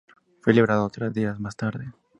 [0.41, 1.91] Fue liberado tres días más tarde.